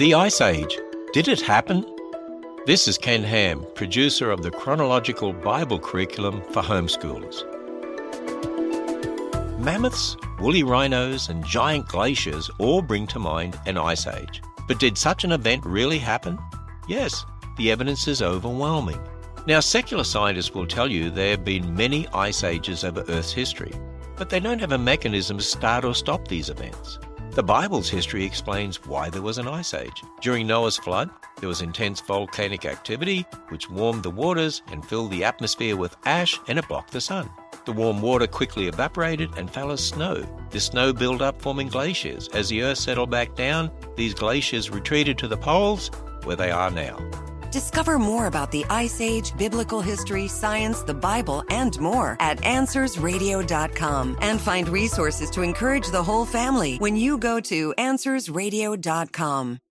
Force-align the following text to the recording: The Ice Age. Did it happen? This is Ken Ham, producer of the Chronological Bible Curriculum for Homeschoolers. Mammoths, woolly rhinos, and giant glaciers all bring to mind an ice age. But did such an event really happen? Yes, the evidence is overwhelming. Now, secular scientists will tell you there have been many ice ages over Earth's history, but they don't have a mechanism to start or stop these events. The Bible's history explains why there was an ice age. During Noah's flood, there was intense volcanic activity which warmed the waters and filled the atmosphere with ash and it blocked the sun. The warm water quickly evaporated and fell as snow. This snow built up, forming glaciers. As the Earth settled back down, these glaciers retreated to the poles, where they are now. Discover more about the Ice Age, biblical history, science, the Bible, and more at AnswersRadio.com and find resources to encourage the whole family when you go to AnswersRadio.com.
The 0.00 0.14
Ice 0.14 0.40
Age. 0.40 0.78
Did 1.12 1.28
it 1.28 1.42
happen? 1.42 1.84
This 2.64 2.88
is 2.88 2.96
Ken 2.96 3.22
Ham, 3.22 3.66
producer 3.74 4.30
of 4.30 4.40
the 4.40 4.50
Chronological 4.50 5.34
Bible 5.34 5.78
Curriculum 5.78 6.40
for 6.52 6.62
Homeschoolers. 6.62 7.44
Mammoths, 9.60 10.16
woolly 10.38 10.62
rhinos, 10.62 11.28
and 11.28 11.44
giant 11.44 11.86
glaciers 11.88 12.50
all 12.58 12.80
bring 12.80 13.06
to 13.08 13.18
mind 13.18 13.60
an 13.66 13.76
ice 13.76 14.06
age. 14.06 14.40
But 14.66 14.78
did 14.78 14.96
such 14.96 15.24
an 15.24 15.32
event 15.32 15.66
really 15.66 15.98
happen? 15.98 16.38
Yes, 16.88 17.26
the 17.58 17.70
evidence 17.70 18.08
is 18.08 18.22
overwhelming. 18.22 19.06
Now, 19.46 19.60
secular 19.60 20.04
scientists 20.04 20.54
will 20.54 20.66
tell 20.66 20.90
you 20.90 21.10
there 21.10 21.32
have 21.32 21.44
been 21.44 21.74
many 21.74 22.08
ice 22.14 22.42
ages 22.42 22.84
over 22.84 23.04
Earth's 23.06 23.32
history, 23.32 23.74
but 24.16 24.30
they 24.30 24.40
don't 24.40 24.60
have 24.60 24.72
a 24.72 24.78
mechanism 24.78 25.36
to 25.36 25.44
start 25.44 25.84
or 25.84 25.94
stop 25.94 26.26
these 26.26 26.48
events. 26.48 26.98
The 27.32 27.44
Bible's 27.44 27.88
history 27.88 28.24
explains 28.24 28.84
why 28.84 29.08
there 29.08 29.22
was 29.22 29.38
an 29.38 29.46
ice 29.46 29.72
age. 29.72 30.02
During 30.20 30.48
Noah's 30.48 30.76
flood, 30.76 31.10
there 31.38 31.48
was 31.48 31.62
intense 31.62 32.00
volcanic 32.00 32.64
activity 32.64 33.24
which 33.50 33.70
warmed 33.70 34.02
the 34.02 34.10
waters 34.10 34.62
and 34.72 34.84
filled 34.84 35.12
the 35.12 35.22
atmosphere 35.22 35.76
with 35.76 35.96
ash 36.06 36.40
and 36.48 36.58
it 36.58 36.66
blocked 36.66 36.92
the 36.92 37.00
sun. 37.00 37.30
The 37.66 37.72
warm 37.72 38.02
water 38.02 38.26
quickly 38.26 38.66
evaporated 38.66 39.30
and 39.36 39.48
fell 39.48 39.70
as 39.70 39.86
snow. 39.86 40.26
This 40.50 40.66
snow 40.66 40.92
built 40.92 41.22
up, 41.22 41.40
forming 41.40 41.68
glaciers. 41.68 42.26
As 42.34 42.48
the 42.48 42.62
Earth 42.62 42.78
settled 42.78 43.10
back 43.10 43.36
down, 43.36 43.70
these 43.94 44.12
glaciers 44.12 44.68
retreated 44.68 45.16
to 45.18 45.28
the 45.28 45.36
poles, 45.36 45.92
where 46.24 46.36
they 46.36 46.50
are 46.50 46.70
now. 46.70 46.98
Discover 47.50 47.98
more 47.98 48.26
about 48.26 48.50
the 48.50 48.64
Ice 48.70 49.00
Age, 49.00 49.36
biblical 49.36 49.80
history, 49.80 50.28
science, 50.28 50.82
the 50.82 50.94
Bible, 50.94 51.44
and 51.50 51.78
more 51.80 52.16
at 52.20 52.38
AnswersRadio.com 52.38 54.18
and 54.20 54.40
find 54.40 54.68
resources 54.68 55.30
to 55.30 55.42
encourage 55.42 55.88
the 55.88 56.02
whole 56.02 56.24
family 56.24 56.76
when 56.76 56.96
you 56.96 57.18
go 57.18 57.40
to 57.40 57.74
AnswersRadio.com. 57.78 59.60